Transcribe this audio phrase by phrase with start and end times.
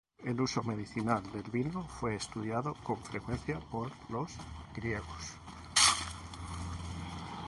[0.25, 4.31] El uso medicinal del vino fue estudiado con frecuencia por los
[4.73, 5.37] griegos.